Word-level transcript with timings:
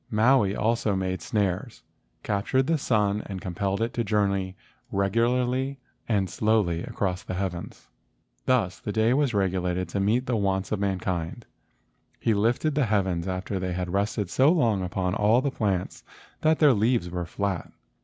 Maui 0.09 0.55
also 0.55 0.95
made 0.95 1.21
snares, 1.21 1.83
captured 2.23 2.65
the 2.65 2.79
sun 2.79 3.21
and 3.27 3.39
compelled 3.39 3.83
it 3.83 3.93
to 3.93 4.03
journey 4.03 4.55
regularly 4.91 5.77
and 6.09 6.27
slowly 6.27 6.79
INTRODUCTION 6.79 6.91
xi 6.91 6.91
across 6.91 7.21
the 7.23 7.33
heavens. 7.35 7.87
Thus 8.47 8.79
the 8.79 8.91
day 8.91 9.13
was 9.13 9.35
regulated 9.35 9.87
to 9.89 9.99
meet 9.99 10.25
the 10.25 10.35
wants 10.35 10.71
of 10.71 10.79
mankind. 10.79 11.45
He 12.19 12.33
lifted 12.33 12.73
the 12.73 12.87
heavens 12.87 13.27
after 13.27 13.59
they 13.59 13.73
had 13.73 13.93
rested 13.93 14.31
so 14.31 14.51
long 14.51 14.81
upon 14.81 15.13
all 15.13 15.39
the 15.39 15.51
plants 15.51 16.03
that 16.41 16.57
their 16.57 16.73
leaves 16.73 17.11
were 17.11 17.27
flat. 17.27 17.71